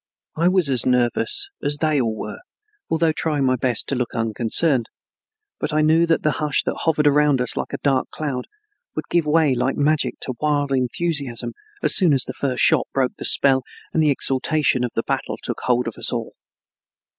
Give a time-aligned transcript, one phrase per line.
[0.35, 2.39] I was as nervous as they all were,
[2.89, 4.87] although trying my best to look unconcerned;
[5.59, 8.47] but I knew that the hush that hovered around us like a dark cloud
[8.95, 11.53] would give way like magic to wild enthusiasm
[11.83, 13.61] as soon as the first shot broke the spell
[13.93, 16.33] and the exultation of the battle took hold of us all.